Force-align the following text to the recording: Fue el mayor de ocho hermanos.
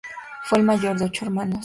Fue 0.45 0.57
el 0.57 0.65
mayor 0.65 0.97
de 0.97 1.05
ocho 1.05 1.25
hermanos. 1.25 1.59